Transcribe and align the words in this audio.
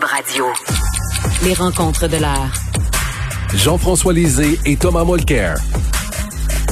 Cube 0.00 0.08
Radio. 0.08 0.46
Les 1.44 1.54
rencontres 1.54 2.08
de 2.08 2.16
l'heure. 2.16 2.52
Jean-François 3.54 4.12
Lisée 4.12 4.58
et 4.64 4.76
Thomas 4.76 5.04
Mulcair. 5.04 5.56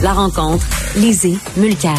La 0.02 0.12
rencontre, 0.12 0.64
Lisée, 0.96 1.36
Mulcair. 1.56 1.98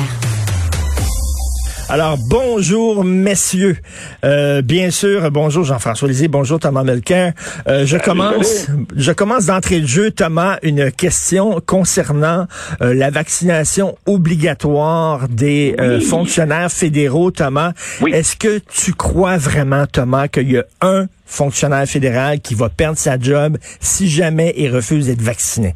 Alors, 1.92 2.18
bonjour, 2.20 3.04
messieurs. 3.04 3.78
Euh, 4.24 4.62
bien 4.62 4.92
sûr, 4.92 5.32
bonjour 5.32 5.64
Jean-François 5.64 6.08
Lisée, 6.08 6.28
bonjour 6.28 6.60
Thomas 6.60 6.84
Melker. 6.84 7.32
Euh, 7.68 7.84
je 7.84 7.98
commence, 7.98 8.68
je 8.96 9.12
commence 9.12 9.48
d'entrée 9.48 9.82
de 9.82 9.88
jeu, 9.88 10.12
Thomas, 10.12 10.60
une 10.62 10.92
question 10.92 11.60
concernant 11.66 12.46
euh, 12.82 12.94
la 12.94 13.10
vaccination 13.10 13.98
obligatoire 14.06 15.28
des 15.30 15.76
euh, 15.80 16.00
fonctionnaires 16.00 16.72
fédéraux, 16.72 17.32
Thomas. 17.32 17.74
Est-ce 18.06 18.36
que 18.36 18.60
tu 18.60 18.94
crois 18.94 19.38
vraiment, 19.38 19.88
Thomas, 19.88 20.28
qu'il 20.28 20.52
y 20.52 20.58
a 20.60 20.66
un 20.82 21.08
fonctionnaire 21.30 21.88
fédéral 21.88 22.42
qui 22.42 22.56
va 22.56 22.70
perdre 22.70 22.98
sa 22.98 23.18
job 23.20 23.58
si 23.80 24.10
jamais 24.10 24.54
il 24.58 24.74
refuse 24.76 25.06
d'être 25.06 25.22
vacciné? 25.22 25.76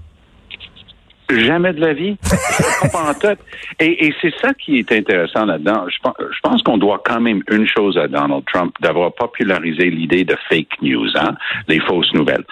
Jamais 1.40 1.74
de 1.74 1.82
la 1.82 1.94
vie. 1.94 2.18
en 2.94 3.14
tête. 3.14 3.40
Et, 3.80 4.08
et 4.08 4.14
c'est 4.22 4.34
ça 4.42 4.54
qui 4.54 4.80
est 4.80 4.92
intéressant 4.92 5.46
là-dedans. 5.46 5.86
Je 5.90 5.98
pense, 6.02 6.16
je 6.20 6.40
pense 6.42 6.62
qu'on 6.64 6.78
doit 6.78 7.02
quand 7.06 7.20
même 7.20 7.42
une 7.50 7.68
chose 7.68 7.98
à 7.98 8.08
Donald 8.08 8.44
Trump, 8.52 8.74
d'avoir 8.82 9.14
popularisé 9.14 9.90
l'idée 9.90 10.24
de 10.24 10.36
fake 10.50 10.82
news, 10.82 11.10
hein, 11.16 11.36
les 11.68 11.80
fausses 11.80 12.14
nouvelles. 12.14 12.44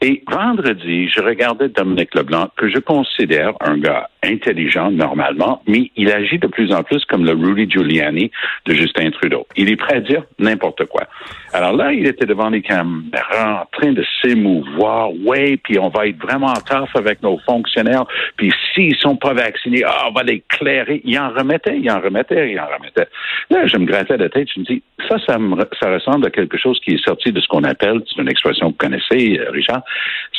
Et 0.00 0.22
vendredi, 0.30 1.08
je 1.08 1.20
regardais 1.20 1.68
Dominique 1.68 2.14
Leblanc, 2.14 2.48
que 2.56 2.68
je 2.68 2.78
considère 2.78 3.52
un 3.60 3.78
gars 3.78 4.08
intelligent 4.22 4.90
normalement, 4.90 5.62
mais 5.66 5.90
il 5.96 6.10
agit 6.10 6.38
de 6.38 6.46
plus 6.46 6.72
en 6.72 6.82
plus 6.82 7.04
comme 7.04 7.24
le 7.24 7.32
Rudy 7.32 7.70
Giuliani 7.70 8.30
de 8.66 8.74
Justin 8.74 9.10
Trudeau. 9.10 9.46
Il 9.56 9.70
est 9.70 9.76
prêt 9.76 9.96
à 9.96 10.00
dire 10.00 10.22
n'importe 10.38 10.84
quoi. 10.86 11.04
Alors 11.52 11.72
là, 11.72 11.92
il 11.92 12.06
était 12.06 12.26
devant 12.26 12.50
les 12.50 12.62
caméras 12.62 13.62
en 13.62 13.78
train 13.78 13.92
de 13.92 14.04
s'émouvoir. 14.20 15.10
Ouais, 15.24 15.56
puis 15.62 15.78
on 15.78 15.88
va 15.88 16.06
être 16.06 16.20
vraiment 16.20 16.52
tough 16.54 16.90
avec 16.94 17.22
nos 17.22 17.38
fonctionnaires. 17.46 18.04
Puis 18.36 18.52
s'ils 18.74 18.96
sont 18.96 19.16
pas 19.16 19.34
vaccinés, 19.34 19.82
ah, 19.84 20.06
on 20.08 20.12
va 20.12 20.22
les 20.22 20.42
clairer. 20.48 21.00
Il 21.04 21.18
en 21.18 21.30
remettait, 21.30 21.78
il 21.78 21.90
en 21.90 22.00
remettait, 22.00 22.50
il 22.50 22.60
en 22.60 22.66
remettait. 22.66 23.08
Là, 23.50 23.66
je 23.66 23.76
me 23.76 23.86
grattais 23.86 24.16
la 24.16 24.28
tête. 24.28 24.48
Je 24.54 24.60
me 24.60 24.64
dis, 24.64 24.82
ça, 25.08 25.16
ça, 25.26 25.38
me, 25.38 25.56
ça 25.80 25.92
ressemble 25.92 26.26
à 26.26 26.30
quelque 26.30 26.58
chose 26.58 26.80
qui 26.80 26.94
est 26.94 27.04
sorti 27.04 27.32
de 27.32 27.40
ce 27.40 27.48
qu'on 27.48 27.64
appelle, 27.64 28.00
c'est 28.08 28.20
une 28.20 28.28
expression 28.28 28.72
que 28.72 28.72
vous 28.72 28.90
connaissez, 28.90 29.38
euh, 29.38 29.50
Richard, 29.50 29.82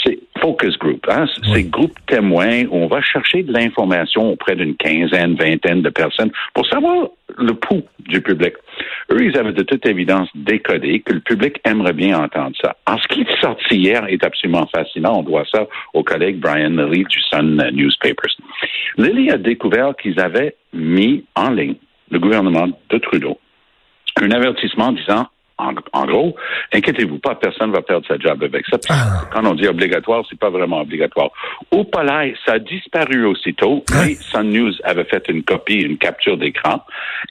c'est 0.08 0.20
focus 0.42 0.78
group. 0.78 1.06
Hein? 1.10 1.26
C'est 1.54 1.64
groupe 1.64 1.98
témoin 2.08 2.64
où 2.66 2.78
on 2.78 2.88
va 2.88 3.02
chercher 3.02 3.44
de 3.44 3.52
l'information 3.52 4.32
auprès 4.32 4.56
d'une 4.56 4.76
quinzaine, 4.76 5.36
vingtaine 5.36 5.82
de 5.82 5.90
personnes 5.90 6.32
pour 6.54 6.66
savoir 6.68 7.08
le 7.38 7.54
pouls 7.54 7.84
du 8.00 8.22
public. 8.22 8.54
Eux, 9.12 9.24
ils 9.24 9.38
avaient 9.38 9.54
de 9.54 9.64
toute 9.64 9.86
évidence 9.86 10.30
décodé 10.36 11.02
que 11.02 11.14
le 11.14 11.20
public 11.20 11.60
aimerait 11.66 11.94
bien 11.94 12.20
entendre 12.20 12.56
ça. 12.62 12.76
En 12.86 12.98
ce 12.98 13.08
qui 13.08 13.22
est 13.22 13.42
sorti 13.42 13.76
hier 13.76 14.06
est 14.08 14.24
absolument 14.24 14.68
fascinant. 14.74 15.20
On 15.20 15.24
doit 15.24 15.46
ça 15.54 15.68
au 15.94 16.04
collègue 16.04 16.40
Brian 16.40 16.70
Lilly 16.70 17.04
du 17.06 17.20
Sun 17.22 17.62
Newspapers. 17.74 18.36
Lilly 18.98 19.32
a 19.32 19.38
découvert 19.38 19.96
qu'ils 19.96 20.20
avaient 20.20 20.56
mis 20.74 21.26
en 21.36 21.52
ligne, 21.52 21.76
le 22.12 22.20
gouvernement 22.20 22.68
de 22.90 22.98
Trudeau, 22.98 23.40
un 24.22 24.32
avertissement 24.32 24.92
disant 24.92 25.28
en, 25.58 26.06
gros, 26.06 26.36
inquiétez-vous 26.72 27.18
pas, 27.20 27.36
personne 27.36 27.72
ne 27.72 27.76
va 27.76 27.82
perdre 27.82 28.06
sa 28.08 28.18
job 28.18 28.44
avec 28.44 28.66
ça. 28.68 28.78
Ah. 28.90 29.24
Quand 29.32 29.46
on 29.46 29.56
dit 29.56 29.68
obligatoire, 29.68 30.24
c'est 30.30 30.40
pas 30.40 30.50
vraiment 30.50 30.82
obligatoire. 30.82 31.32
Au 31.72 31.84
palais, 31.84 32.36
ça 32.46 32.54
a 32.54 32.60
disparu 32.60 33.26
aussitôt, 33.26 33.84
mais 33.92 34.14
Sun 34.16 34.50
News 34.50 34.74
avait 34.84 35.06
fait 35.06 35.28
une 35.30 35.44
copie, 35.44 35.82
une 35.82 35.98
capture 35.98 36.38
d'écran. 36.38 36.84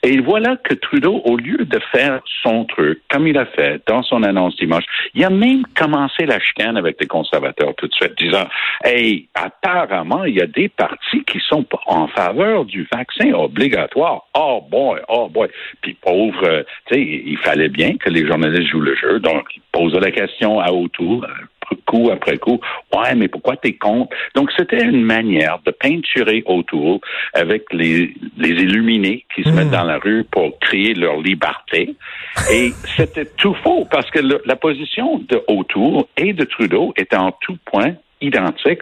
Et 0.03 0.19
voilà 0.19 0.57
que 0.57 0.73
Trudeau, 0.73 1.21
au 1.25 1.37
lieu 1.37 1.57
de 1.57 1.79
faire 1.91 2.19
son 2.43 2.65
truc, 2.65 3.01
comme 3.09 3.27
il 3.27 3.37
a 3.37 3.45
fait 3.45 3.81
dans 3.87 4.03
son 4.03 4.23
annonce 4.23 4.55
dimanche, 4.57 4.83
il 5.13 5.23
a 5.23 5.29
même 5.29 5.63
commencé 5.75 6.25
la 6.25 6.39
chicane 6.39 6.77
avec 6.77 6.97
les 6.99 7.07
conservateurs 7.07 7.73
tout 7.77 7.87
de 7.87 7.93
suite, 7.93 8.17
disant, 8.17 8.47
hey, 8.83 9.27
apparemment, 9.33 10.25
il 10.25 10.35
y 10.35 10.41
a 10.41 10.47
des 10.47 10.69
partis 10.69 11.23
qui 11.25 11.39
sont 11.47 11.65
en 11.85 12.07
faveur 12.07 12.65
du 12.65 12.87
vaccin 12.91 13.31
obligatoire. 13.33 14.23
Oh 14.33 14.61
boy, 14.69 14.99
oh 15.07 15.29
boy. 15.29 15.47
Puis 15.81 15.93
pauvre, 15.93 16.43
euh, 16.43 16.63
tu 16.87 16.95
sais, 16.95 17.01
il 17.01 17.37
fallait 17.37 17.69
bien 17.69 17.97
que 17.97 18.09
les 18.09 18.16
journalistes 18.25 18.69
jouent 18.71 18.81
le 18.81 18.95
jeu. 18.95 19.19
Donc, 19.19 19.45
ils 19.55 19.61
posaient 19.71 19.99
la 19.99 20.11
question 20.11 20.59
à 20.59 20.71
autour, 20.71 21.23
euh, 21.23 21.75
coup 21.85 22.09
après 22.11 22.37
coup. 22.37 22.59
Ouais, 22.95 23.13
mais 23.15 23.27
pourquoi 23.27 23.57
t'es 23.57 23.73
contre? 23.73 24.15
Donc, 24.35 24.51
c'était 24.57 24.83
une 24.83 25.03
manière 25.03 25.59
de 25.65 25.71
peinturer 25.71 26.43
autour 26.45 27.01
avec 27.33 27.65
les, 27.71 28.13
les 28.37 28.49
illuminés 28.49 29.25
qui 29.35 29.43
se 29.43 29.49
mettent 29.49 29.67
hmm. 29.67 29.71
dans 29.71 29.83
la 29.83 29.97
rue 29.97 30.23
pour 30.23 30.57
créer 30.59 30.93
leur 30.93 31.19
liberté. 31.21 31.95
Et 32.51 32.71
c'était 32.95 33.25
tout 33.37 33.55
faux 33.63 33.85
parce 33.91 34.09
que 34.11 34.19
la 34.19 34.55
position 34.55 35.19
de 35.27 35.41
autour 35.47 36.07
et 36.17 36.33
de 36.33 36.45
Trudeau 36.45 36.93
était 36.97 37.17
en 37.17 37.31
tout 37.41 37.57
point 37.65 37.95
identique, 38.21 38.79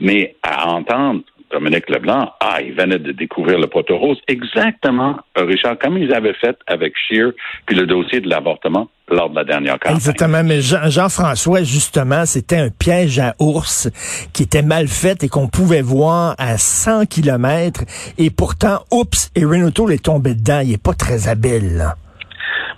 mais 0.00 0.36
à 0.42 0.68
entendre 0.70 1.22
Dominique 1.50 1.88
Leblanc, 1.88 2.30
ah, 2.40 2.60
il 2.60 2.74
venait 2.74 2.98
de 2.98 3.12
découvrir 3.12 3.58
le 3.58 3.66
poteau 3.66 3.96
rose, 3.96 4.18
exactement, 4.28 5.16
euh, 5.38 5.44
Richard, 5.44 5.78
comme 5.78 5.96
ils 5.96 6.12
avaient 6.12 6.34
fait 6.34 6.56
avec 6.66 6.92
Scheer, 6.96 7.32
puis 7.66 7.74
le 7.74 7.86
dossier 7.86 8.20
de 8.20 8.28
l'avortement 8.28 8.88
lors 9.10 9.30
de 9.30 9.36
la 9.36 9.44
dernière 9.44 9.78
campagne. 9.78 9.96
Exactement, 9.96 10.42
mais 10.44 10.60
Jean-François, 10.60 11.62
justement, 11.62 12.26
c'était 12.26 12.58
un 12.58 12.68
piège 12.68 13.18
à 13.18 13.34
ours 13.38 13.88
qui 14.34 14.42
était 14.42 14.62
mal 14.62 14.88
fait 14.88 15.24
et 15.24 15.28
qu'on 15.28 15.48
pouvait 15.48 15.80
voir 15.80 16.34
à 16.36 16.58
100 16.58 17.06
kilomètres, 17.06 17.84
et 18.18 18.28
pourtant, 18.30 18.80
oups, 18.92 19.30
et 19.34 19.44
Renato 19.44 19.88
est 19.88 20.04
tombé 20.04 20.34
dedans, 20.34 20.60
il 20.62 20.74
est 20.74 20.82
pas 20.82 20.92
très 20.92 21.28
habile, 21.28 21.84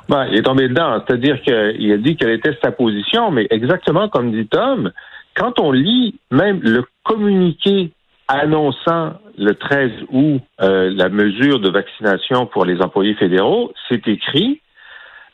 Ben, 0.09 0.27
il 0.31 0.39
est 0.39 0.43
tombé 0.43 0.69
dedans, 0.69 1.03
c'est-à-dire 1.07 1.43
qu'il 1.43 1.93
a 1.93 1.97
dit 1.97 2.17
quelle 2.17 2.31
était 2.31 2.57
sa 2.63 2.71
position, 2.71 3.33
mais 3.33 3.49
exactement 3.51 4.09
comme 4.09 4.31
dit 4.31 4.47
Tom, 4.47 4.93
quand 5.35 5.59
on 5.59 5.73
lit 5.73 6.21
même 6.31 6.61
le 6.63 6.85
communiqué 7.05 7.93
annonçant 8.31 9.15
le 9.37 9.55
13 9.55 9.91
août 10.11 10.41
euh, 10.61 10.91
la 10.95 11.09
mesure 11.09 11.59
de 11.59 11.71
vaccination 11.71 12.47
pour 12.47 12.65
les 12.65 12.81
employés 12.81 13.15
fédéraux, 13.15 13.73
c'est 13.89 14.07
écrit, 14.07 14.61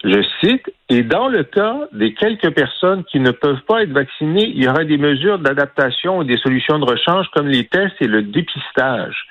je 0.02 0.22
cite, 0.40 0.72
et 0.88 1.02
dans 1.02 1.28
le 1.28 1.42
cas 1.42 1.76
des 1.92 2.14
quelques 2.14 2.50
personnes 2.54 3.04
qui 3.04 3.20
ne 3.20 3.32
peuvent 3.32 3.62
pas 3.68 3.82
être 3.82 3.92
vaccinées, 3.92 4.46
il 4.46 4.64
y 4.64 4.68
aura 4.68 4.84
des 4.84 4.96
mesures 4.96 5.38
d'adaptation 5.38 6.22
et 6.22 6.24
des 6.24 6.38
solutions 6.38 6.78
de 6.78 6.84
rechange 6.84 7.26
comme 7.34 7.48
les 7.48 7.66
tests 7.66 8.00
et 8.00 8.06
le 8.06 8.22
dépistage. 8.22 9.26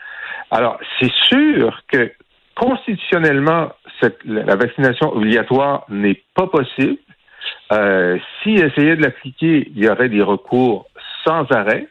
Alors, 0.51 0.77
c'est 0.99 1.11
sûr 1.29 1.79
que 1.91 2.11
constitutionnellement, 2.55 3.69
cette, 3.99 4.19
la 4.25 4.55
vaccination 4.55 5.11
obligatoire 5.15 5.85
n'est 5.89 6.21
pas 6.35 6.47
possible. 6.47 6.97
Euh, 7.71 8.17
S'ils 8.41 8.63
essayaient 8.63 8.95
de 8.95 9.01
l'appliquer, 9.01 9.71
il 9.75 9.83
y 9.83 9.89
aurait 9.89 10.09
des 10.09 10.21
recours 10.21 10.87
sans 11.25 11.45
arrêt. 11.51 11.87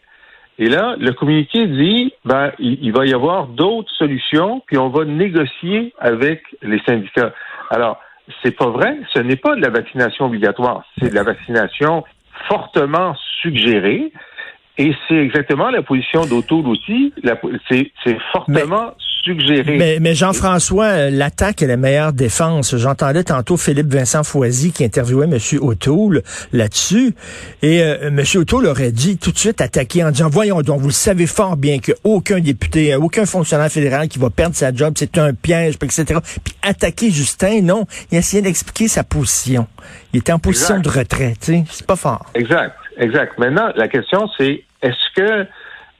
Et 0.58 0.68
là, 0.68 0.94
le 0.98 1.12
communiqué 1.12 1.66
dit, 1.66 2.12
ben, 2.24 2.52
il, 2.58 2.92
va 2.92 3.06
y 3.06 3.12
avoir 3.12 3.48
d'autres 3.48 3.92
solutions, 3.94 4.62
puis 4.66 4.78
on 4.78 4.88
va 4.88 5.04
négocier 5.04 5.92
avec 5.98 6.42
les 6.62 6.80
syndicats. 6.86 7.32
Alors, 7.70 7.98
c'est 8.42 8.56
pas 8.56 8.68
vrai. 8.68 8.98
Ce 9.12 9.18
n'est 9.18 9.36
pas 9.36 9.56
de 9.56 9.60
la 9.60 9.70
vaccination 9.70 10.26
obligatoire. 10.26 10.84
C'est 10.98 11.10
de 11.10 11.14
la 11.14 11.24
vaccination 11.24 12.04
fortement 12.48 13.16
suggérée. 13.42 14.12
Et 14.78 14.94
c'est 15.08 15.16
exactement 15.16 15.70
la 15.70 15.82
position 15.82 16.24
d'Auto 16.24 16.62
aussi. 16.64 17.12
C'est 17.68 18.18
fortement 18.32 18.86
mais, 18.86 19.04
mais 20.00 20.14
Jean-François, 20.14 20.84
euh, 20.86 21.10
l'attaque 21.10 21.62
est 21.62 21.66
la 21.66 21.76
meilleure 21.76 22.12
défense. 22.12 22.76
J'entendais 22.76 23.24
tantôt 23.24 23.56
Philippe 23.56 23.92
Vincent 23.92 24.22
Foisy 24.22 24.72
qui 24.72 24.84
interviewait 24.84 25.26
M. 25.26 25.38
O'Toole 25.60 26.22
là-dessus. 26.52 27.14
Et 27.62 27.82
euh, 27.82 28.08
M. 28.08 28.22
O'Toole 28.34 28.66
aurait 28.66 28.92
dit 28.92 29.18
tout 29.18 29.32
de 29.32 29.38
suite 29.38 29.60
attaquer 29.60 30.04
en 30.04 30.10
disant, 30.10 30.28
voyons 30.28 30.60
donc, 30.62 30.80
vous 30.80 30.88
le 30.88 30.92
savez 30.92 31.26
fort 31.26 31.56
bien 31.56 31.78
qu'aucun 31.78 32.40
député, 32.40 32.92
euh, 32.92 32.98
aucun 32.98 33.26
fonctionnaire 33.26 33.70
fédéral 33.70 34.08
qui 34.08 34.18
va 34.18 34.30
perdre 34.30 34.54
sa 34.54 34.72
job, 34.72 34.94
c'est 34.96 35.18
un 35.18 35.32
piège, 35.32 35.76
etc. 35.82 36.20
Puis 36.44 36.54
attaquer 36.62 37.10
Justin, 37.10 37.62
non. 37.62 37.86
Il 38.10 38.18
essayait 38.18 38.42
d'expliquer 38.42 38.88
sa 38.88 39.04
position. 39.04 39.66
Il 40.12 40.20
était 40.20 40.32
en 40.32 40.38
position 40.38 40.78
de 40.80 40.88
retrait, 40.88 41.34
tu 41.40 41.52
sais. 41.52 41.64
C'est 41.70 41.86
pas 41.86 41.96
fort. 41.96 42.26
Exact, 42.34 42.76
exact. 42.98 43.38
Maintenant, 43.38 43.70
la 43.76 43.88
question, 43.88 44.28
c'est 44.38 44.64
est-ce 44.82 45.14
que 45.16 45.46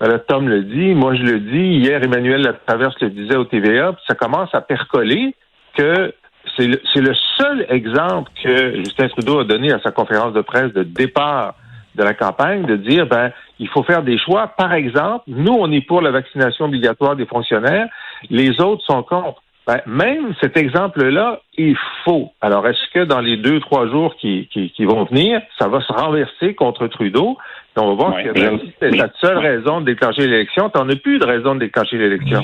ben 0.01 0.19
Tom 0.27 0.49
le 0.49 0.63
dit, 0.63 0.95
moi 0.95 1.15
je 1.15 1.23
le 1.23 1.41
dis. 1.41 1.79
Hier, 1.79 2.03
Emmanuel 2.03 2.59
Traverse 2.67 2.97
le 3.01 3.11
disait 3.11 3.37
au 3.37 3.45
TVA. 3.45 3.93
Puis 3.93 4.03
ça 4.09 4.15
commence 4.15 4.55
à 4.55 4.61
percoler 4.61 5.35
que 5.77 6.13
c'est 6.57 6.67
le, 6.67 6.81
le, 6.97 7.15
seul 7.39 7.67
exemple 7.69 8.31
que 8.43 8.77
Justin 8.77 9.09
Trudeau 9.09 9.41
a 9.41 9.45
donné 9.45 9.73
à 9.73 9.81
sa 9.81 9.91
conférence 9.93 10.33
de 10.33 10.43
presse 10.43 10.73
de 10.73 10.83
départ 10.83 11.55
de 11.95 12.03
la 12.03 12.13
campagne, 12.13 12.67
de 12.67 12.77
dire 12.77 13.07
ben 13.07 13.31
il 13.59 13.69
faut 13.69 13.83
faire 13.83 14.03
des 14.03 14.19
choix. 14.19 14.49
Par 14.49 14.73
exemple, 14.75 15.25
nous 15.29 15.53
on 15.53 15.71
est 15.71 15.81
pour 15.81 16.01
la 16.01 16.11
vaccination 16.11 16.67
obligatoire 16.67 17.17
des 17.17 17.27
fonctionnaires, 17.27 17.89
les 18.31 18.61
autres 18.61 18.85
sont 18.85 19.03
contre. 19.03 19.44
Ben, 19.67 19.81
même 19.87 20.35
cet 20.41 20.59
exemple-là 20.59 21.41
est 21.57 21.75
faux. 22.05 22.33
Alors, 22.43 22.69
est-ce 22.69 22.91
que 22.93 23.05
dans 23.05 23.21
les 23.21 23.39
deux, 23.39 23.61
trois 23.61 23.89
jours 23.89 24.15
qui, 24.17 24.47
qui, 24.53 24.71
qui, 24.71 24.85
vont 24.85 25.05
venir, 25.05 25.41
ça 25.59 25.69
va 25.69 25.81
se 25.81 25.93
renverser 25.93 26.55
contre 26.55 26.87
Trudeau? 26.87 27.39
on 27.77 27.89
va 27.89 27.95
voir 27.95 28.23
que 28.23 28.29
c'était 28.67 28.97
la 28.97 29.09
seule 29.21 29.39
raison 29.39 29.81
de 29.81 29.87
déclencher 29.87 30.27
l'élection. 30.27 30.69
T'en 30.69 30.89
as 30.89 30.97
plus 30.97 31.19
de 31.19 31.25
raison 31.25 31.55
de 31.55 31.61
déclencher 31.61 31.97
l'élection. 31.97 32.43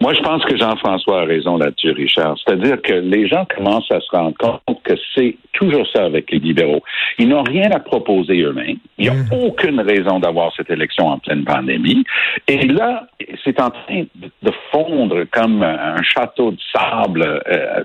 Moi, 0.00 0.12
je 0.12 0.20
pense 0.20 0.44
que 0.44 0.56
Jean-François 0.58 1.22
a 1.22 1.24
raison 1.24 1.56
là-dessus, 1.56 1.90
Richard. 1.92 2.36
C'est-à-dire 2.44 2.82
que 2.82 2.92
les 2.92 3.26
gens 3.26 3.46
commencent 3.46 3.90
à 3.90 4.00
se 4.00 4.10
rendre 4.10 4.36
compte 4.38 4.82
que 4.84 4.92
c'est 5.14 5.36
toujours 5.52 5.86
ça 5.94 6.04
avec 6.04 6.30
les 6.30 6.38
libéraux. 6.38 6.82
Ils 7.18 7.28
n'ont 7.28 7.42
rien 7.42 7.70
à 7.70 7.80
proposer 7.80 8.40
eux-mêmes. 8.42 8.76
Il 8.98 9.04
n'y 9.04 9.08
a 9.08 9.14
Mmh. 9.14 9.32
aucune 9.46 9.80
raison 9.80 10.20
d'avoir 10.20 10.52
cette 10.54 10.70
élection 10.70 11.06
en 11.08 11.18
pleine 11.18 11.44
pandémie. 11.44 12.04
Et 12.46 12.66
là, 12.68 13.06
c'est 13.42 13.58
en 13.60 13.70
train 13.70 14.04
de 14.42 14.50
fondre 14.70 15.24
comme 15.32 15.62
un 15.62 16.02
château 16.02 16.50
de 16.50 16.58
sable. 16.74 17.22
euh, 17.48 17.82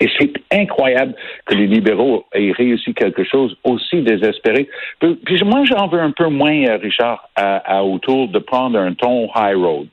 et 0.00 0.08
c'est 0.18 0.32
incroyable 0.52 1.14
que 1.46 1.54
les 1.54 1.66
libéraux 1.66 2.26
aient 2.34 2.52
réussi 2.52 2.92
quelque 2.94 3.24
chose 3.24 3.56
aussi 3.64 4.02
désespéré. 4.02 4.68
Puis, 5.00 5.42
moi, 5.44 5.64
j'en 5.64 5.88
veux 5.88 6.00
un 6.00 6.10
peu 6.10 6.28
moins, 6.28 6.64
euh, 6.66 6.76
Richard, 6.76 7.28
à, 7.34 7.78
à 7.78 7.82
autour 7.82 8.28
de 8.28 8.38
prendre 8.38 8.78
un 8.78 8.92
ton 8.94 9.28
high 9.34 9.56
road. 9.56 9.88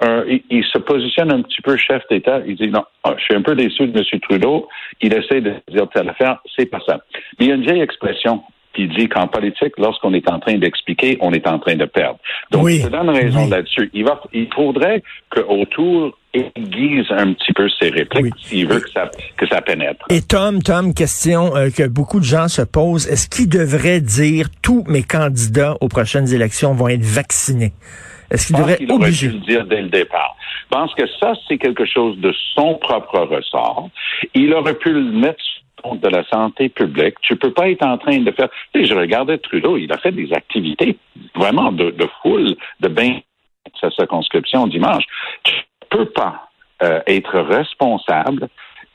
Un- 0.00 0.24
il, 0.28 0.42
il 0.50 0.64
se 0.64 0.78
positionne 0.78 1.32
un 1.32 1.42
petit 1.42 1.62
peu 1.62 1.76
chef 1.76 2.02
d'État. 2.10 2.40
Il 2.46 2.56
dit 2.56 2.68
non, 2.68 2.84
ah, 3.04 3.14
je 3.18 3.24
suis 3.24 3.34
un 3.34 3.42
peu 3.42 3.54
déçu 3.54 3.86
de 3.86 3.98
M. 3.98 4.20
Trudeau. 4.20 4.68
Il 5.00 5.12
essaie 5.14 5.40
de 5.40 5.54
dire 5.70 5.88
telle 5.94 6.08
affaire, 6.10 6.40
c'est 6.56 6.66
pas 6.66 6.80
ça. 6.86 7.00
Mais 7.38 7.46
il 7.46 7.48
y 7.48 7.52
a 7.52 7.54
une 7.54 7.62
vieille 7.62 7.80
expression 7.82 8.42
qui 8.72 8.86
dit 8.86 9.08
qu'en 9.08 9.26
politique, 9.26 9.72
lorsqu'on 9.78 10.14
est 10.14 10.30
en 10.30 10.38
train 10.38 10.56
d'expliquer, 10.56 11.18
on 11.20 11.32
est 11.32 11.46
en 11.48 11.58
train 11.58 11.74
de 11.74 11.86
perdre. 11.86 12.18
Donc, 12.52 12.64
Oui. 12.64 12.78
je 12.78 12.86
te 12.86 12.92
donne 12.92 13.10
raison 13.10 13.44
Oui. 13.44 13.50
là-dessus. 13.50 13.90
Il, 13.94 14.04
va, 14.04 14.20
il 14.32 14.46
faudrait 14.54 15.02
qu'autour 15.28 16.16
aiguise 16.32 17.06
un 17.10 17.32
petit 17.32 17.52
peu 17.52 17.68
ses 17.68 17.90
répliques 17.90 18.34
Oui. 18.34 18.42
s'il 18.42 18.68
veut 18.68 18.80
que 18.80 18.90
ça, 18.90 19.10
que 19.36 19.46
ça 19.46 19.60
pénètre. 19.60 20.04
Et 20.10 20.22
Tom, 20.22 20.62
Tom, 20.62 20.94
question 20.94 21.56
euh, 21.56 21.70
que 21.70 21.86
beaucoup 21.86 22.20
de 22.20 22.24
gens 22.24 22.48
se 22.48 22.62
posent. 22.62 23.08
Est-ce 23.08 23.28
qu'il 23.28 23.48
devrait 23.48 24.00
dire 24.00 24.46
tous 24.62 24.84
mes 24.86 25.02
candidats 25.02 25.76
aux 25.80 25.88
prochaines 25.88 26.32
élections 26.32 26.72
vont 26.74 26.88
être 26.88 27.04
vaccinés? 27.04 27.72
Est-ce 28.30 28.46
qu'il 28.48 28.56
devrait 28.56 28.78
aurait 28.88 28.92
obliger? 28.92 29.28
le 29.28 29.38
dire 29.40 29.64
dès 29.66 29.82
le 29.82 29.88
départ. 29.88 30.36
Je 30.62 30.76
pense 30.76 30.94
que 30.94 31.06
ça, 31.18 31.32
c'est 31.48 31.58
quelque 31.58 31.84
chose 31.84 32.16
de 32.18 32.32
son 32.54 32.74
propre 32.76 33.18
ressort. 33.18 33.90
Il 34.34 34.54
aurait 34.54 34.74
pu 34.78 34.92
le 34.92 35.02
mettre 35.02 35.42
sur 35.42 35.62
le 35.78 35.82
compte 35.82 36.00
de 36.00 36.08
la 36.08 36.24
santé 36.28 36.68
publique. 36.68 37.14
Tu 37.22 37.34
peux 37.34 37.52
pas 37.52 37.68
être 37.68 37.84
en 37.84 37.98
train 37.98 38.18
de 38.18 38.30
faire... 38.30 38.48
Tu 38.72 38.82
sais, 38.82 38.86
je 38.86 38.94
regardais 38.94 39.38
Trudeau, 39.38 39.76
il 39.76 39.92
a 39.92 39.98
fait 39.98 40.12
des 40.12 40.32
activités 40.32 40.96
vraiment 41.34 41.72
de, 41.72 41.90
de 41.90 42.06
foule, 42.22 42.54
de 42.78 42.88
bain 42.88 43.18
sa 43.80 43.90
circonscription 43.90 44.66
dimanche. 44.66 45.04
Tu 45.44 45.54
peux 45.90 46.06
pas 46.06 46.48
euh, 46.82 47.00
être 47.06 47.38
responsable 47.40 48.48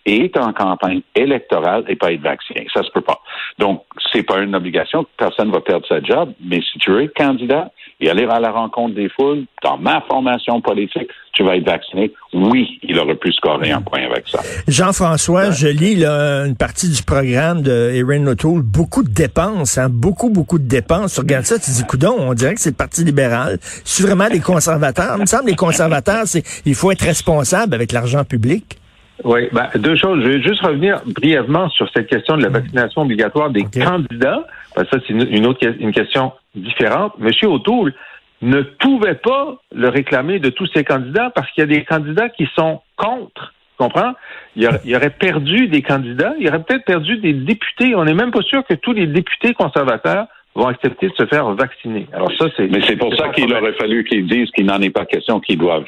et 0.05 0.25
être 0.25 0.39
en 0.39 0.53
campagne 0.53 1.01
électorale 1.15 1.83
et 1.87 1.95
pas 1.95 2.11
être 2.11 2.21
vacciné. 2.21 2.67
Ça 2.73 2.83
se 2.83 2.91
peut 2.91 3.01
pas. 3.01 3.21
Donc, 3.57 3.83
c'est 4.11 4.23
pas 4.23 4.39
une 4.39 4.55
obligation. 4.55 5.05
Personne 5.17 5.51
va 5.51 5.61
perdre 5.61 5.87
sa 5.87 6.01
job. 6.01 6.33
Mais 6.39 6.61
si 6.61 6.77
tu 6.79 6.91
être 7.03 7.13
candidat 7.13 7.71
et 7.99 8.09
aller 8.09 8.25
à 8.25 8.39
la 8.39 8.51
rencontre 8.51 8.95
des 8.95 9.09
foules, 9.09 9.45
dans 9.63 9.77
ma 9.77 10.01
formation 10.01 10.59
politique, 10.61 11.07
tu 11.33 11.43
vas 11.43 11.55
être 11.55 11.65
vacciné. 11.65 12.11
Oui, 12.33 12.79
il 12.83 12.99
aurait 12.99 13.15
pu 13.15 13.31
scorer 13.31 13.71
un 13.71 13.81
point 13.81 14.03
avec 14.03 14.27
ça. 14.27 14.39
Jean-François, 14.67 15.51
je 15.51 15.67
lis 15.67 15.95
là, 15.95 16.45
une 16.45 16.55
partie 16.55 16.89
du 16.89 17.03
programme 17.03 17.61
de 17.61 17.91
Erin 17.93 18.25
O'Toole, 18.27 18.61
beaucoup 18.61 19.03
de 19.03 19.09
dépenses, 19.09 19.77
hein, 19.77 19.87
beaucoup, 19.89 20.29
beaucoup 20.29 20.59
de 20.59 20.67
dépenses. 20.67 21.15
Tu 21.15 21.21
regardes 21.21 21.45
ça, 21.45 21.57
tu 21.57 21.71
dis, 21.71 21.85
coudon, 21.85 22.15
on 22.19 22.33
dirait 22.33 22.55
que 22.55 22.61
c'est 22.61 22.71
le 22.71 22.75
Parti 22.75 23.03
libéral. 23.03 23.57
C'est 23.61 24.03
vraiment 24.03 24.27
des 24.29 24.41
conservateurs? 24.41 25.15
Il 25.17 25.21
me 25.21 25.25
semble 25.25 25.45
que 25.45 25.49
les 25.51 25.55
conservateurs, 25.55 26.23
c'est 26.25 26.43
il 26.65 26.75
faut 26.75 26.91
être 26.91 27.03
responsable 27.03 27.73
avec 27.73 27.91
l'argent 27.91 28.23
public. 28.25 28.77
Oui, 29.23 29.47
ben, 29.53 29.69
deux 29.75 29.95
choses. 29.95 30.21
Je 30.23 30.29
vais 30.29 30.41
juste 30.41 30.61
revenir 30.61 31.01
brièvement 31.05 31.69
sur 31.69 31.89
cette 31.93 32.07
question 32.07 32.35
de 32.35 32.43
la 32.43 32.49
vaccination 32.49 33.03
obligatoire 33.03 33.49
des 33.49 33.63
candidats. 33.63 34.45
Parce 34.75 34.89
que 34.89 34.99
ça, 34.99 35.03
c'est 35.07 35.13
une, 35.13 35.27
une 35.33 35.45
autre 35.45 35.65
une 35.79 35.93
question 35.93 36.33
différente. 36.55 37.13
Monsieur 37.17 37.47
O'Toole 37.47 37.93
ne 38.41 38.61
pouvait 38.61 39.15
pas 39.15 39.57
le 39.73 39.89
réclamer 39.89 40.39
de 40.39 40.49
tous 40.49 40.67
ses 40.73 40.83
candidats 40.83 41.31
parce 41.33 41.49
qu'il 41.51 41.61
y 41.61 41.63
a 41.63 41.67
des 41.67 41.83
candidats 41.83 42.29
qui 42.29 42.47
sont 42.55 42.81
contre. 42.97 43.53
Tu 43.77 43.83
comprends? 43.83 44.13
Il 44.55 44.69
il 44.85 44.95
aurait 44.95 45.09
perdu 45.09 45.67
des 45.67 45.81
candidats, 45.81 46.33
il 46.39 46.47
aurait 46.47 46.63
peut-être 46.63 46.85
perdu 46.85 47.17
des 47.17 47.33
députés. 47.33 47.95
On 47.95 48.05
n'est 48.05 48.13
même 48.13 48.31
pas 48.31 48.41
sûr 48.41 48.65
que 48.65 48.73
tous 48.73 48.93
les 48.93 49.07
députés 49.07 49.53
conservateurs 49.53 50.27
vont 50.55 50.67
accepter 50.67 51.09
de 51.09 51.13
se 51.15 51.25
faire 51.25 51.49
vacciner. 51.53 52.07
Alors 52.13 52.31
ça, 52.37 52.45
c'est. 52.55 52.67
Mais 52.67 52.79
c'est 52.87 52.95
pour 52.95 53.13
ça 53.15 53.29
qu'il 53.29 53.51
aurait 53.53 53.73
fallu 53.73 54.03
qu'ils 54.05 54.25
disent 54.25 54.49
qu'il 54.51 54.65
n'en 54.65 54.81
est 54.81 54.89
pas 54.89 55.05
question 55.05 55.39
qu'ils 55.39 55.57
doivent. 55.57 55.83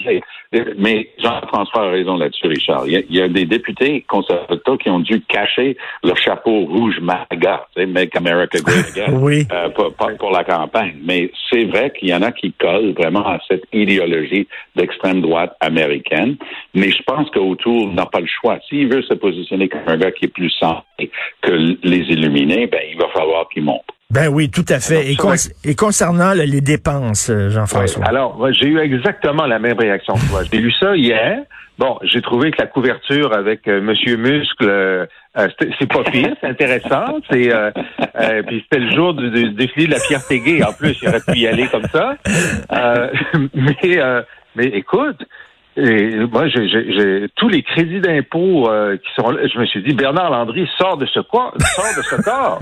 Mais 0.78 1.10
Jean-François 1.22 1.88
a 1.88 1.90
raison 1.90 2.18
là-dessus, 2.18 2.48
Richard. 2.48 2.84
Il 2.86 2.94
y, 2.94 2.98
a, 2.98 3.02
il 3.10 3.16
y 3.16 3.22
a 3.22 3.28
des 3.28 3.46
députés 3.46 4.06
conservateurs 4.08 4.78
qui 4.78 4.90
ont 4.90 5.00
dû 5.00 5.22
cacher 5.22 5.78
leur 6.04 6.18
chapeau 6.18 6.66
rouge 6.66 7.00
MAGA, 7.02 7.66
tu 7.76 7.82
sais, 7.82 7.86
Make 7.86 8.16
America 8.16 8.58
Great 8.60 8.86
Again, 8.98 9.14
Oui. 9.20 9.46
euh, 9.52 9.70
pas, 9.70 9.90
pas 9.92 10.14
pour 10.16 10.32
la 10.32 10.44
campagne. 10.44 10.96
Mais 11.04 11.32
c'est 11.50 11.66
vrai 11.66 11.92
qu'il 11.98 12.10
y 12.10 12.14
en 12.14 12.22
a 12.22 12.32
qui 12.32 12.52
collent 12.54 12.94
vraiment 12.98 13.26
à 13.26 13.40
cette 13.48 13.64
idéologie 13.74 14.48
d'extrême 14.76 15.22
droite 15.22 15.56
américaine. 15.60 16.36
Mais 16.74 16.92
je 16.92 17.04
pense 17.04 17.30
qu'Autour 17.32 17.94
n'a 17.94 18.06
pas 18.06 18.20
le 18.20 18.28
choix. 18.28 18.60
S'il 18.68 18.88
veut 18.88 19.02
se 19.04 19.14
positionner 19.14 19.68
comme 19.70 19.82
un 19.88 19.98
gars 19.98 20.12
qui 20.12 20.26
est 20.26 20.34
plus 20.34 20.50
santé 20.52 21.10
que 21.42 21.52
les 21.84 21.98
illuminés, 22.10 22.68
ben, 22.68 22.82
il 22.92 22.98
va 22.98 23.08
falloir 23.10 23.48
qu'il 23.50 23.64
monte. 23.64 23.84
Ben 24.10 24.30
oui, 24.30 24.50
tout 24.50 24.66
à 24.70 24.80
fait. 24.80 25.12
Et, 25.66 25.76
concernant 25.76 26.34
les 26.34 26.62
dépenses, 26.62 27.30
euh, 27.30 27.50
Jean-François. 27.50 28.02
Oui. 28.04 28.08
Alors, 28.08 28.38
moi, 28.38 28.52
j'ai 28.54 28.68
eu 28.68 28.80
exactement 28.80 29.46
la 29.46 29.60
même 29.60 29.78
réaction 29.78 30.14
que 30.14 30.30
toi. 30.30 30.42
J'ai 30.50 30.60
lu 30.60 30.72
ça 30.80 30.96
hier. 30.96 31.40
Bon, 31.78 32.00
j'ai 32.02 32.22
trouvé 32.22 32.52
que 32.52 32.60
la 32.60 32.68
couverture 32.68 33.34
avec 33.34 33.68
euh, 33.68 33.82
Monsieur 33.82 34.18
Muscle, 34.18 34.68
euh, 34.68 35.06
euh, 35.38 35.48
c'est 35.60 35.88
pas 35.88 36.04
pire, 36.04 36.34
c'est 36.42 36.48
intéressant. 36.48 37.20
C'est 37.30 37.54
euh, 37.54 37.72
puis 38.48 38.64
c'était 38.64 38.84
le 38.84 38.96
jour 38.96 39.14
du, 39.14 39.30
du 39.30 39.52
défilé 39.52 39.86
de 39.86 39.92
la 39.92 40.00
fierté 40.00 40.40
gay. 40.40 40.64
En 40.64 40.74
plus, 40.74 40.98
il 41.02 41.08
aurait 41.10 41.22
pu 41.22 41.38
y 41.38 41.48
aller 41.48 41.68
comme 41.68 41.86
ça. 41.92 42.16
Euh, 42.72 43.10
mais 43.54 44.00
euh, 44.00 44.22
mais 44.56 44.66
écoute. 44.66 45.22
Et 45.80 46.16
moi, 46.32 46.48
j'ai, 46.48 47.28
tous 47.36 47.50
les 47.50 47.62
crédits 47.62 48.02
d'impôt 48.02 48.68
euh, 48.68 48.98
qui 48.98 49.14
sont 49.16 49.30
là, 49.30 49.46
je 49.46 49.60
me 49.60 49.66
suis 49.68 49.84
dit, 49.84 49.94
Bernard 49.94 50.32
Landry 50.32 50.68
sort 50.76 50.98
de 50.98 51.06
ce 51.06 51.20
quoi, 51.20 51.54
sort 51.76 51.86
de 51.96 52.02
ce 52.02 52.16
corps, 52.24 52.60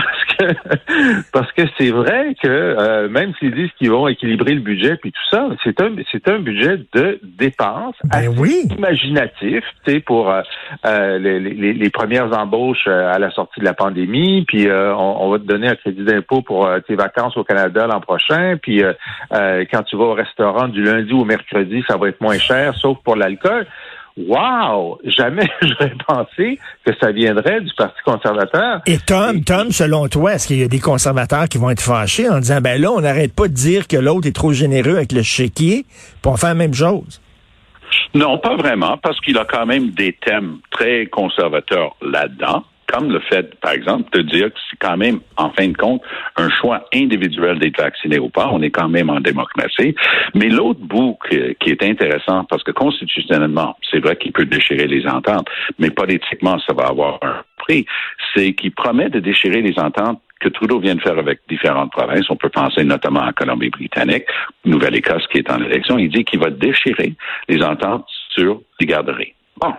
parce 0.00 0.24
que 0.38 1.22
parce 1.32 1.52
que 1.52 1.62
c'est 1.78 1.90
vrai 1.90 2.34
que 2.42 2.48
euh, 2.48 3.08
même 3.08 3.32
s'ils 3.38 3.54
disent 3.54 3.70
qu'ils 3.78 3.90
vont 3.90 4.06
équilibrer 4.08 4.54
le 4.54 4.60
budget 4.60 4.96
puis 4.96 5.12
tout 5.12 5.22
ça, 5.30 5.48
c'est 5.64 5.80
un 5.80 5.90
c'est 6.12 6.28
un 6.28 6.38
budget 6.38 6.78
de 6.94 7.18
dépenses 7.22 7.94
Ben 8.04 8.28
oui. 8.38 8.62
imaginatif, 8.76 9.64
tu 9.84 9.92
sais, 9.92 10.00
pour 10.00 10.30
euh, 10.30 10.42
euh, 10.84 11.18
les, 11.18 11.40
les- 11.40 11.72
les 11.72 11.90
premières 11.90 12.36
embauches 12.38 12.86
euh, 12.86 13.12
à 13.12 13.18
la 13.18 13.30
sortie 13.30 13.60
de 13.60 13.64
la 13.64 13.74
pandémie, 13.74 14.44
puis 14.46 14.68
euh, 14.68 14.94
on, 14.94 15.24
on 15.26 15.30
va 15.30 15.38
te 15.38 15.44
donner 15.44 15.68
un 15.68 15.74
crédit 15.76 16.04
d'impôt 16.04 16.42
pour 16.42 16.66
euh, 16.66 16.80
tes 16.80 16.94
vacances 16.96 17.36
au 17.36 17.44
Canada 17.44 17.86
l'an 17.86 18.00
prochain, 18.00 18.56
puis 18.60 18.82
quand 19.30 19.82
tu 19.84 19.96
vas 19.96 20.04
au 20.04 20.14
restaurant 20.14 20.68
du 20.68 20.82
lundi 20.82 21.12
au 21.12 21.24
mercredi, 21.24 21.82
ça 21.88 21.96
va 21.96 22.08
être 22.08 22.20
moins 22.20 22.38
cher, 22.38 22.74
sauf 22.76 22.98
pour 23.04 23.16
l'alcool. 23.16 23.66
Wow! 24.16 24.98
Jamais 25.04 25.48
j'aurais 25.62 25.92
pensé 26.06 26.58
que 26.84 26.92
ça 27.00 27.12
viendrait 27.12 27.60
du 27.60 27.70
Parti 27.76 28.00
conservateur. 28.04 28.80
Et 28.86 28.98
Tom, 28.98 29.44
Tom, 29.44 29.70
selon 29.70 30.08
toi, 30.08 30.34
est-ce 30.34 30.46
qu'il 30.46 30.58
y 30.58 30.62
a 30.62 30.68
des 30.68 30.80
conservateurs 30.80 31.48
qui 31.48 31.58
vont 31.58 31.70
être 31.70 31.82
fâchés 31.82 32.28
en 32.28 32.38
disant, 32.38 32.60
ben 32.60 32.80
là, 32.80 32.92
on 32.92 33.00
n'arrête 33.00 33.34
pas 33.34 33.48
de 33.48 33.52
dire 33.52 33.86
que 33.86 33.96
l'autre 33.96 34.26
est 34.26 34.34
trop 34.34 34.52
généreux 34.52 34.96
avec 34.96 35.12
le 35.12 35.22
chéquier, 35.22 35.84
on 36.24 36.36
fait 36.36 36.48
la 36.48 36.54
même 36.54 36.74
chose? 36.74 37.20
Non, 38.14 38.38
pas 38.38 38.56
vraiment, 38.56 38.96
parce 38.98 39.20
qu'il 39.20 39.36
a 39.38 39.44
quand 39.44 39.66
même 39.66 39.90
des 39.90 40.14
thèmes 40.14 40.58
très 40.70 41.06
conservateurs 41.06 41.94
là-dedans, 42.00 42.64
comme 42.86 43.10
le 43.10 43.20
fait, 43.20 43.54
par 43.60 43.72
exemple, 43.72 44.10
de 44.12 44.22
dire 44.22 44.52
que 44.52 44.58
c'est 44.70 44.78
quand 44.78 44.96
même, 44.96 45.20
en 45.36 45.50
fin 45.50 45.68
de 45.68 45.76
compte, 45.76 46.02
un 46.36 46.48
choix 46.50 46.84
individuel 46.94 47.58
d'être 47.58 47.80
vacciné 47.80 48.18
ou 48.18 48.28
pas. 48.28 48.48
On 48.52 48.62
est 48.62 48.70
quand 48.70 48.88
même 48.88 49.10
en 49.10 49.20
démocratie. 49.20 49.94
Mais 50.34 50.48
l'autre 50.48 50.80
bout 50.80 51.18
qui 51.60 51.70
est 51.70 51.82
intéressant, 51.82 52.44
parce 52.44 52.62
que 52.62 52.70
constitutionnellement, 52.70 53.76
c'est 53.90 53.98
vrai 53.98 54.16
qu'il 54.16 54.32
peut 54.32 54.46
déchirer 54.46 54.86
les 54.86 55.06
ententes, 55.06 55.48
mais 55.78 55.90
politiquement, 55.90 56.58
ça 56.60 56.72
va 56.72 56.84
avoir 56.88 57.18
un 57.22 57.42
prix, 57.58 57.86
c'est 58.34 58.54
qu'il 58.54 58.72
promet 58.72 59.08
de 59.08 59.20
déchirer 59.20 59.62
les 59.62 59.78
ententes 59.78 60.20
que 60.40 60.48
Trudeau 60.48 60.78
vient 60.78 60.94
de 60.94 61.00
faire 61.00 61.18
avec 61.18 61.40
différentes 61.48 61.92
provinces. 61.92 62.28
On 62.28 62.36
peut 62.36 62.50
penser 62.50 62.84
notamment 62.84 63.22
à 63.22 63.32
Colombie-Britannique, 63.32 64.24
Nouvelle-Écosse 64.64 65.26
qui 65.28 65.38
est 65.38 65.50
en 65.50 65.62
élection. 65.62 65.98
Il 65.98 66.10
dit 66.10 66.24
qu'il 66.24 66.40
va 66.40 66.50
déchirer 66.50 67.14
les 67.48 67.62
ententes 67.62 68.06
sur 68.34 68.60
les 68.78 68.86
garderies. 68.86 69.32
Bon, 69.58 69.72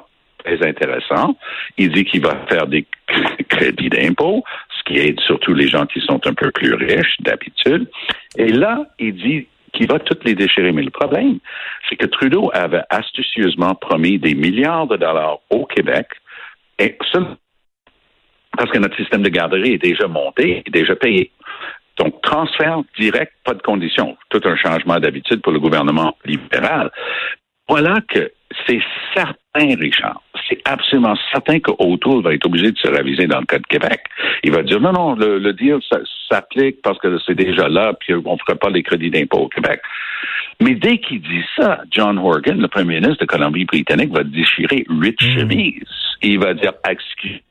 très 0.48 0.68
intéressant. 0.68 1.38
Il 1.78 1.92
dit 1.92 2.06
qu'il 2.06 2.22
va 2.22 2.36
faire 2.50 2.68
des 2.68 2.86
crédits 3.50 3.90
d'impôt, 3.90 4.44
ce 4.78 4.84
qui 4.84 5.00
aide 5.00 5.20
surtout 5.22 5.54
les 5.54 5.68
gens 5.68 5.86
qui 5.86 6.00
sont 6.02 6.26
un 6.26 6.34
peu 6.34 6.52
plus 6.52 6.74
riches 6.74 7.18
d'habitude. 7.20 7.90
Et 8.38 8.50
là, 8.50 8.86
il 9.00 9.16
dit 9.16 9.48
qu'il 9.74 9.88
va 9.88 10.00
toutes 10.00 10.24
les 10.24 10.36
déchirer. 10.36 10.72
Mais 10.72 10.84
le 10.84 10.92
problème, 10.92 11.40
c'est 11.88 11.96
que 11.96 12.06
Trudeau 12.06 12.50
avait 12.54 12.84
astucieusement 12.90 13.76
promis 13.76 14.18
des 14.18 14.34
milliards 14.34 14.88
de 14.88 14.98
dollars 14.98 15.40
au 15.50 15.66
Québec 15.66 16.08
parce 18.58 18.72
que 18.72 18.80
notre 18.80 18.96
système 18.96 19.24
de 19.24 19.30
garderie 19.30 19.74
est 19.74 19.84
déjà 19.84 20.08
monté, 20.08 20.64
est 20.66 20.72
déjà 20.72 20.96
payé. 20.96 21.32
Donc, 21.98 22.22
transfert 22.22 22.82
direct, 23.00 23.34
pas 23.44 23.56
de 23.56 23.62
conditions. 23.62 24.16
Tout 24.30 24.42
un 24.46 24.56
changement 24.56 25.00
d'habitude 25.00 25.42
pour 25.42 25.52
le 25.52 25.60
gouvernement 25.60 26.16
libéral. 26.26 26.92
Voilà 27.68 27.96
que 28.08 28.32
c'est 28.66 28.82
certain, 29.14 29.76
Richard, 29.80 30.22
c'est 30.48 30.62
absolument 30.66 31.16
certain 31.32 31.60
qu'Autour 31.60 32.22
va 32.22 32.34
être 32.34 32.46
obligé 32.46 32.72
de 32.72 32.78
se 32.78 32.88
raviser 32.88 33.28
dans 33.28 33.40
le 33.40 33.46
cas 33.46 33.60
de 33.60 33.68
Québec. 33.68 34.02
Il 34.44 34.52
va 34.52 34.64
dire 34.64 34.80
non, 34.80 34.94
non, 34.94 35.16
le, 35.16 35.40
le 35.40 35.54
deal 35.54 35.80
s'applique 36.30 36.82
parce 36.82 36.98
que 37.00 37.18
c'est 37.26 37.36
déjà 37.36 37.68
là, 37.68 37.94
puis 38.00 38.14
on 38.14 38.34
ne 38.34 38.38
fera 38.38 38.56
pas 38.56 38.70
les 38.70 38.84
crédits 38.84 39.10
d'impôt 39.10 39.40
au 39.40 39.50
Québec. 39.50 39.82
Mais 40.60 40.76
dès 40.76 40.98
qu'il 40.98 41.22
dit 41.22 41.44
ça, 41.56 41.82
John 41.92 42.18
Horgan, 42.18 42.60
le 42.60 42.68
premier 42.68 43.00
ministre 43.00 43.22
de 43.22 43.26
Colombie-Britannique, 43.26 44.12
va 44.12 44.24
déchirer 44.24 44.86
huit 44.90 45.22
mm. 45.22 45.40
chemises. 45.40 46.18
Il 46.22 46.40
va 46.40 46.54
dire, 46.54 46.74
excusez 46.90 47.44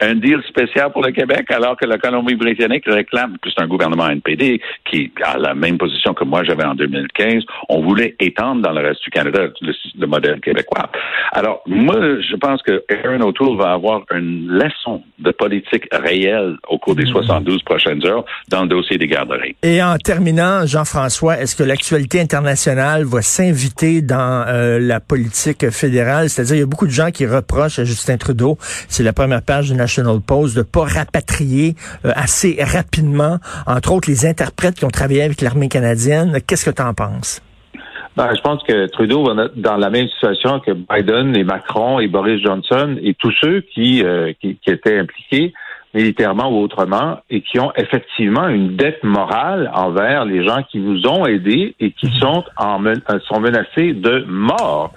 un 0.00 0.14
deal 0.14 0.42
spécial 0.48 0.92
pour 0.92 1.02
le 1.02 1.12
Québec, 1.12 1.50
alors 1.50 1.76
que 1.76 1.86
la 1.86 1.98
Colombie-Britannique 1.98 2.84
réclame, 2.86 3.36
que 3.42 3.48
c'est 3.50 3.62
un 3.62 3.66
gouvernement 3.66 4.08
NPD 4.08 4.60
qui 4.90 5.10
a 5.22 5.38
la 5.38 5.54
même 5.54 5.78
position 5.78 6.14
que 6.14 6.24
moi 6.24 6.44
j'avais 6.44 6.64
en 6.64 6.74
2015, 6.74 7.44
on 7.68 7.82
voulait 7.82 8.14
étendre 8.20 8.62
dans 8.62 8.72
le 8.72 8.86
reste 8.86 9.02
du 9.02 9.10
Canada 9.10 9.48
le, 9.60 10.06
modèle 10.06 10.40
québécois. 10.40 10.90
Alors, 11.32 11.62
moi, 11.66 11.96
je 11.96 12.36
pense 12.36 12.62
que 12.62 12.84
Aaron 12.90 13.20
O'Toole 13.22 13.56
va 13.56 13.72
avoir 13.72 14.02
une 14.14 14.46
leçon 14.48 15.02
de 15.18 15.30
politique 15.30 15.84
réelle 15.92 16.56
au 16.68 16.78
cours 16.78 16.94
des 16.94 17.06
72 17.06 17.56
mmh. 17.56 17.58
prochaines 17.64 18.06
heures 18.06 18.24
dans 18.48 18.62
le 18.62 18.68
dossier 18.68 18.98
des 18.98 19.06
garderies. 19.06 19.56
Et 19.62 19.82
en 19.82 19.96
terminant, 19.96 20.66
Jean-François, 20.66 21.38
est-ce 21.40 21.56
que 21.56 21.62
l'actualité 21.62 22.20
internationale 22.20 23.04
va 23.04 23.22
s'inviter 23.22 24.02
dans 24.02 24.44
euh, 24.46 24.78
la 24.78 25.00
politique 25.00 25.70
fédérale? 25.70 26.28
C'est-à-dire, 26.28 26.56
il 26.56 26.60
y 26.60 26.62
a 26.62 26.66
beaucoup 26.66 26.86
de 26.86 26.92
gens 26.92 27.10
qui 27.10 27.26
reprochent 27.26 27.78
à 27.78 27.84
Justin 27.84 28.16
Trudeau, 28.16 28.56
c'est 28.88 29.02
la 29.02 29.12
première 29.12 29.42
page 29.42 29.70
de 29.70 29.76
National 29.86 30.20
Post 30.20 30.56
de 30.56 30.62
pas 30.62 30.84
rapatrier 30.84 31.74
euh, 32.04 32.10
assez 32.16 32.58
rapidement, 32.60 33.38
entre 33.66 33.92
autres 33.92 34.10
les 34.10 34.26
interprètes 34.26 34.74
qui 34.74 34.84
ont 34.84 34.90
travaillé 34.90 35.22
avec 35.22 35.40
l'armée 35.40 35.68
canadienne. 35.68 36.38
Qu'est-ce 36.44 36.68
que 36.68 36.74
tu 36.74 36.82
en 36.82 36.92
penses? 36.92 37.40
Ben, 38.16 38.30
je 38.34 38.40
pense 38.40 38.62
que 38.64 38.86
Trudeau 38.86 39.22
va 39.24 39.44
être 39.44 39.60
dans 39.60 39.76
la 39.76 39.90
même 39.90 40.08
situation 40.08 40.58
que 40.58 40.72
Biden 40.72 41.36
et 41.36 41.44
Macron 41.44 42.00
et 42.00 42.08
Boris 42.08 42.42
Johnson 42.42 42.96
et 43.00 43.14
tous 43.14 43.32
ceux 43.40 43.60
qui, 43.60 44.02
euh, 44.02 44.32
qui, 44.40 44.58
étaient 44.66 44.98
impliqués 44.98 45.52
militairement 45.94 46.50
ou 46.50 46.62
autrement 46.62 47.20
et 47.30 47.42
qui 47.42 47.60
ont 47.60 47.72
effectivement 47.76 48.48
une 48.48 48.74
dette 48.74 49.04
morale 49.04 49.70
envers 49.72 50.24
les 50.24 50.44
gens 50.44 50.62
qui 50.70 50.78
nous 50.78 51.06
ont 51.06 51.26
aidés 51.26 51.76
et 51.78 51.92
qui 51.92 52.10
sont, 52.18 52.42
en, 52.56 52.82
sont 53.28 53.40
menacés 53.40 53.92
de 53.92 54.24
mort. 54.26 54.92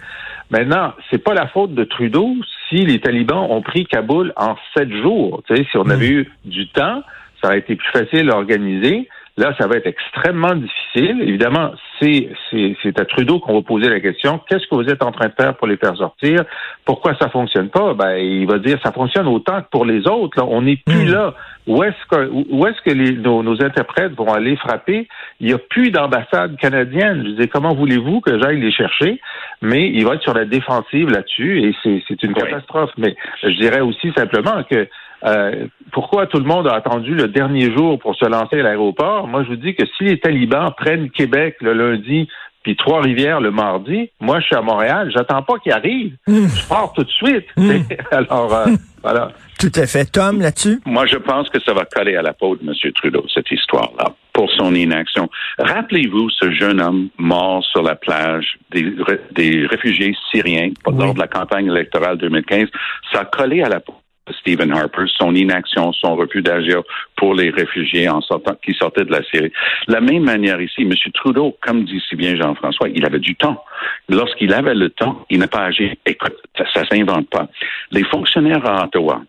Maintenant, 0.50 0.94
c'est 1.12 1.24
pas 1.24 1.36
la 1.36 1.48
faute 1.48 1.76
de 1.76 1.84
Trudeau 1.84 2.36
si 2.70 2.86
les 2.86 3.00
talibans 3.00 3.48
ont 3.50 3.62
pris 3.62 3.86
Kaboul 3.86 4.34
en 4.36 4.56
sept 4.76 4.92
jours. 5.02 5.42
Tu 5.48 5.56
sais, 5.56 5.66
si 5.70 5.78
on 5.78 5.90
avait 5.90 6.10
hmm. 6.10 6.20
eu 6.20 6.32
du 6.46 6.68
temps, 6.70 7.04
ça 7.42 7.50
aurait 7.50 7.60
été 7.60 7.76
plus 7.76 7.92
facile 7.92 8.30
à 8.30 8.36
organiser. 8.36 9.10
Là, 9.40 9.56
ça 9.58 9.68
va 9.68 9.78
être 9.78 9.88
extrêmement 9.88 10.54
difficile. 10.54 11.22
Évidemment, 11.22 11.72
c'est, 12.02 12.30
c'est, 12.52 13.00
à 13.00 13.06
Trudeau 13.06 13.40
qu'on 13.40 13.54
va 13.54 13.62
poser 13.62 13.88
la 13.88 14.02
question 14.02 14.38
qu'est-ce 14.50 14.68
que 14.68 14.76
vous 14.76 14.90
êtes 14.90 15.02
en 15.02 15.14
train 15.14 15.28
de 15.28 15.34
faire 15.40 15.56
pour 15.56 15.66
les 15.66 15.78
faire 15.78 15.96
sortir? 15.96 16.44
Pourquoi 16.84 17.16
ça 17.22 17.30
fonctionne 17.30 17.70
pas? 17.70 17.94
Ben, 17.94 18.18
il 18.18 18.46
va 18.48 18.60
dire 18.60 18.78
ça 18.84 18.92
fonctionne 18.92 19.28
autant 19.28 19.62
que 19.62 19.70
pour 19.72 19.86
les 19.86 20.06
autres. 20.08 20.38
Là. 20.38 20.46
On 20.46 20.64
n'est 20.64 20.76
plus 20.76 21.06
hmm. 21.06 21.14
là. 21.14 21.34
Où 21.68 21.82
est-ce 21.84 22.06
que, 22.12 22.30
où 22.50 22.68
est-ce 22.68 22.82
que 22.82 22.94
les, 22.94 23.14
nos, 23.14 23.64
interprètes 23.64 24.12
vont 24.12 24.34
aller 24.34 24.58
frapper? 24.58 25.08
Il 25.40 25.48
n'y 25.48 25.54
a 25.54 25.58
plus 25.58 25.90
d'ambassade 25.90 26.58
canadienne. 26.58 27.24
Je 27.26 27.42
dis 27.42 27.48
comment 27.48 27.74
voulez-vous 27.74 28.20
que 28.20 28.42
j'aille 28.42 28.60
les 28.60 28.74
chercher? 28.74 29.22
Mais 29.62 29.88
il 29.90 30.06
va 30.06 30.16
être 30.16 30.24
sur 30.24 30.34
la 30.34 30.44
défensive 30.44 31.10
là-dessus 31.12 31.64
et 31.64 31.74
c'est, 31.82 32.04
c'est 32.10 32.22
une 32.24 32.34
catastrophe. 32.34 32.92
Mais 32.98 33.16
je 33.42 33.52
dirais 33.52 33.80
aussi 33.80 34.12
simplement 34.18 34.64
que 34.70 34.90
euh, 35.26 35.68
pourquoi 35.92 36.28
tout 36.28 36.38
le 36.38 36.46
monde 36.46 36.68
a 36.68 36.76
attendu 36.76 37.14
le 37.14 37.28
dernier 37.28 37.72
jour 37.74 38.00
pour 38.00 38.16
se 38.16 38.26
lancer 38.26 38.60
à 38.60 38.64
l'aéroport? 38.64 39.28
Moi, 39.28 39.44
je 39.44 39.50
vous 39.50 39.56
dis 39.56 39.76
que 39.76 39.86
si 39.98 40.06
les 40.06 40.20
talibans 40.20 40.72
prennent 40.76 41.10
Québec 41.10 41.58
le 41.62 41.74
lundi, 41.74 42.28
puis 42.64 42.76
Trois-Rivières 42.76 43.40
le 43.40 43.52
mardi, 43.52 44.12
moi, 44.20 44.40
je 44.40 44.46
suis 44.46 44.56
à 44.56 44.62
Montréal, 44.62 45.12
j'attends 45.14 45.42
pas 45.44 45.58
qu'ils 45.60 45.72
arrivent. 45.72 46.16
Mmh. 46.28 46.48
Je 46.48 46.68
pars 46.68 46.92
tout 46.94 47.04
de 47.04 47.10
suite. 47.10 47.46
Mmh. 47.58 47.72
Alors, 48.12 48.54
euh, 48.54 48.66
voilà. 49.04 49.32
Tout 49.60 49.72
à 49.76 49.86
fait. 49.88 50.06
Tom, 50.06 50.40
là-dessus? 50.40 50.80
Moi, 50.86 51.06
je 51.06 51.18
pense 51.18 51.50
que 51.50 51.62
ça 51.62 51.74
va 51.74 51.86
coller 51.86 52.16
à 52.16 52.22
la 52.22 52.34
peau 52.34 52.56
de 52.56 52.62
M. 52.64 52.74
Trudeau, 52.94 53.26
cette 53.34 53.50
histoire-là, 53.52 54.14
pour 54.34 54.50
son 54.52 54.74
inaction. 54.74 55.30
Rappelez-vous 55.58 56.30
ce 56.30 56.52
jeune 56.52 56.82
homme 56.82 57.10
mort 57.18 57.64
sur 57.66 57.82
la 57.82 57.96
plage 57.96 58.58
des, 58.72 58.94
des 59.32 59.66
réfugiés 59.66 60.16
syriens 60.32 60.72
lors 60.86 61.14
de 61.14 61.20
la 61.20 61.28
campagne 61.28 61.68
électorale 61.68 62.18
2015. 62.18 62.68
Ça 63.12 63.22
a 63.22 63.26
collé 63.26 63.62
à 63.62 63.70
la 63.70 63.80
peau 63.80 63.96
Stephen 64.40 64.72
Harper, 64.72 65.06
son 65.18 65.36
inaction, 65.36 65.92
son 65.94 66.16
refus 66.16 66.42
d'agir 66.42 66.82
pour 67.16 67.34
les 67.34 67.50
réfugiés 67.50 68.10
en 68.10 68.22
sortant, 68.22 68.56
qui 68.64 68.74
sortaient 68.74 69.06
de 69.06 69.12
la 69.12 69.24
Syrie. 69.24 69.52
La 69.88 70.02
même 70.02 70.24
manière 70.24 70.62
ici, 70.62 70.84
M. 70.84 70.94
Trudeau, 71.14 71.58
comme 71.62 71.84
dit 71.84 72.02
si 72.08 72.16
bien 72.16 72.36
Jean-François, 72.36 72.90
il 72.90 73.06
avait 73.06 73.20
du 73.20 73.36
temps. 73.36 73.64
Lorsqu'il 74.08 74.54
avait 74.54 74.76
le 74.76 74.90
temps, 74.90 75.26
il 75.30 75.40
n'a 75.40 75.48
pas 75.48 75.66
agi. 75.66 75.92
Écoute, 76.06 76.36
ça, 76.58 76.82
ne 76.82 76.86
s'invente 76.86 77.30
pas. 77.30 77.48
Les 77.92 78.04
fonctionnaires 78.04 78.66
à 78.66 78.86
Ottawa 78.86 79.22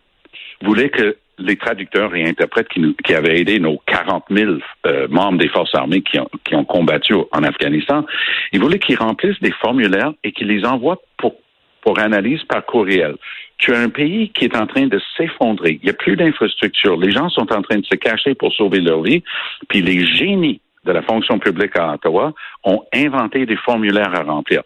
voulaient 0.61 0.89
que 0.89 1.17
les 1.39 1.55
traducteurs 1.55 2.15
et 2.15 2.23
interprètes 2.23 2.67
qui, 2.69 2.79
nous, 2.79 2.93
qui 3.03 3.15
avaient 3.15 3.39
aidé 3.39 3.59
nos 3.59 3.81
40 3.87 4.25
000 4.29 4.51
euh, 4.85 5.07
membres 5.09 5.39
des 5.39 5.47
forces 5.47 5.73
armées 5.73 6.01
qui 6.01 6.19
ont, 6.19 6.29
qui 6.43 6.55
ont 6.55 6.65
combattu 6.65 7.13
en 7.13 7.43
Afghanistan, 7.43 8.05
ils 8.51 8.61
voulaient 8.61 8.77
qu'ils 8.77 8.97
remplissent 8.97 9.39
des 9.41 9.51
formulaires 9.51 10.13
et 10.23 10.31
qu'ils 10.33 10.47
les 10.47 10.65
envoient 10.65 11.01
pour 11.17 11.35
pour 11.81 11.99
analyse 11.99 12.43
par 12.43 12.65
courriel. 12.65 13.15
Tu 13.61 13.73
as 13.73 13.79
un 13.79 13.89
pays 13.89 14.29
qui 14.29 14.45
est 14.45 14.55
en 14.57 14.67
train 14.67 14.87
de 14.87 14.99
s'effondrer. 15.15 15.79
Il 15.81 15.85
n'y 15.85 15.91
a 15.91 15.93
plus 15.93 16.15
d'infrastructures. 16.15 16.97
Les 16.97 17.11
gens 17.11 17.29
sont 17.29 17.53
en 17.53 17.61
train 17.61 17.77
de 17.77 17.85
se 17.85 17.95
cacher 17.95 18.33
pour 18.35 18.51
sauver 18.53 18.79
leur 18.79 19.03
vie. 19.03 19.23
Puis 19.69 19.81
les 19.81 20.05
génies 20.05 20.59
de 20.85 20.91
la 20.91 21.01
fonction 21.03 21.37
publique 21.39 21.77
à 21.77 21.93
Ottawa 21.93 22.33
ont 22.63 22.83
inventé 22.93 23.45
des 23.45 23.57
formulaires 23.57 24.13
à 24.15 24.23
remplir. 24.23 24.63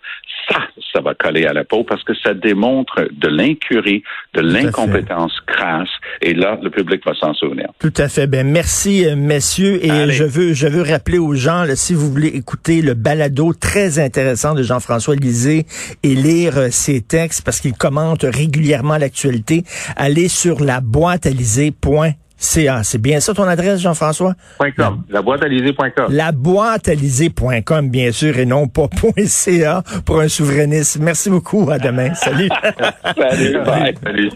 Ça, 0.49 0.59
ça 0.93 1.01
va 1.01 1.13
coller 1.13 1.45
à 1.45 1.53
la 1.53 1.63
peau 1.63 1.83
parce 1.83 2.03
que 2.03 2.13
ça 2.13 2.33
démontre 2.33 3.07
de 3.11 3.27
l'incurie, 3.27 4.03
de 4.33 4.41
l'incompétence 4.41 5.33
crasse. 5.45 5.89
Et 6.21 6.33
là, 6.33 6.57
le 6.61 6.69
public 6.69 7.01
va 7.05 7.13
s'en 7.15 7.33
souvenir. 7.33 7.67
Tout 7.79 7.93
à 7.97 8.07
fait. 8.07 8.27
Ben 8.27 8.47
merci, 8.47 9.05
euh, 9.05 9.15
messieurs. 9.15 9.83
Et 9.83 10.11
je 10.11 10.23
veux, 10.23 10.53
je 10.53 10.67
veux 10.67 10.83
rappeler 10.83 11.17
aux 11.17 11.33
gens, 11.33 11.63
là, 11.63 11.75
si 11.75 11.93
vous 11.93 12.09
voulez 12.09 12.27
écouter 12.27 12.81
le 12.81 12.93
balado 12.93 13.53
très 13.53 13.99
intéressant 13.99 14.53
de 14.53 14.63
Jean-François 14.63 15.15
Lisée 15.15 15.65
et 16.03 16.15
lire 16.15 16.57
euh, 16.57 16.67
ses 16.69 17.01
textes 17.01 17.43
parce 17.43 17.59
qu'il 17.59 17.73
commente 17.73 18.23
régulièrement 18.23 18.97
l'actualité, 18.97 19.63
allez 19.97 20.27
sur 20.27 20.63
la 20.63 20.79
boîte 20.79 21.25
à 21.25 21.31
c'est 22.45 23.01
bien 23.01 23.19
ça 23.19 23.33
ton 23.33 23.43
adresse, 23.43 23.81
Jean-François? 23.81 24.33
La 25.09 25.21
boîte 25.21 25.43
La 26.09 26.31
boîte 26.31 26.87
bien 27.89 28.11
sûr, 28.11 28.37
et 28.37 28.45
non 28.45 28.67
pas 28.67 28.87
.ca 29.25 29.83
pour 30.05 30.19
un 30.19 30.27
souverainiste. 30.27 30.99
Merci 30.99 31.29
beaucoup. 31.29 31.69
À 31.69 31.79
demain. 31.79 32.13
Salut. 32.13 32.49
Salut. 33.17 33.57
Bye. 33.65 33.95
Salut. 34.03 34.29